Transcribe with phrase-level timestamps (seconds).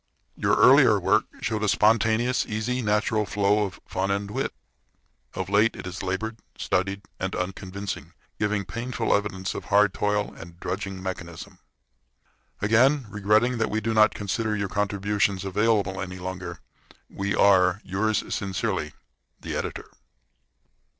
[0.35, 4.51] Your earlier work showed a spontaneous, easy, natural flow of fun and wit.
[5.35, 10.59] Of late it is labored, studied, and unconvincing, giving painful evidence of hard toil and
[10.59, 11.59] drudging mechanism.
[12.63, 16.61] Again regretting that we do not consider your contributions available any longer,
[17.07, 18.93] we are, yours sincerely,
[19.41, 19.85] THE EDITOR.